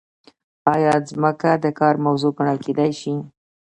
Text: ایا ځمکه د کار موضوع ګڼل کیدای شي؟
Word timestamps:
ایا 0.73 0.93
ځمکه 1.09 1.51
د 1.63 1.65
کار 1.79 1.95
موضوع 2.05 2.31
ګڼل 2.37 2.57
کیدای 2.65 2.91
شي؟ 2.99 3.13